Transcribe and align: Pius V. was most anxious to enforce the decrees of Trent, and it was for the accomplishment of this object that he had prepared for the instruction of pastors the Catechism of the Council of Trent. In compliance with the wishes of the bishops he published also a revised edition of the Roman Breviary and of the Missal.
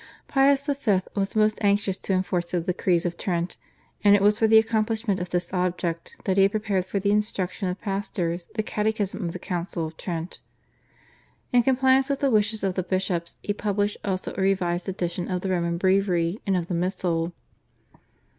Pius 0.27 0.65
V. 0.65 1.01
was 1.13 1.35
most 1.35 1.59
anxious 1.61 1.95
to 1.95 2.11
enforce 2.11 2.49
the 2.49 2.59
decrees 2.61 3.05
of 3.05 3.17
Trent, 3.17 3.57
and 4.03 4.15
it 4.15 4.21
was 4.23 4.39
for 4.39 4.47
the 4.47 4.57
accomplishment 4.57 5.19
of 5.19 5.29
this 5.29 5.53
object 5.53 6.15
that 6.23 6.37
he 6.37 6.41
had 6.41 6.49
prepared 6.49 6.87
for 6.87 6.99
the 6.99 7.11
instruction 7.11 7.69
of 7.69 7.79
pastors 7.79 8.47
the 8.55 8.63
Catechism 8.63 9.23
of 9.23 9.31
the 9.31 9.37
Council 9.37 9.85
of 9.85 9.97
Trent. 9.97 10.39
In 11.53 11.61
compliance 11.61 12.09
with 12.09 12.19
the 12.21 12.31
wishes 12.31 12.63
of 12.63 12.73
the 12.73 12.81
bishops 12.81 13.37
he 13.43 13.53
published 13.53 13.97
also 14.03 14.33
a 14.35 14.41
revised 14.41 14.89
edition 14.89 15.29
of 15.29 15.41
the 15.41 15.51
Roman 15.51 15.77
Breviary 15.77 16.41
and 16.47 16.57
of 16.57 16.65
the 16.65 16.73
Missal. 16.73 17.31